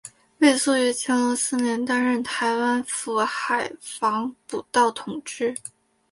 [0.39, 5.53] 魏素于乾隆四年担任台湾府海防补盗同知。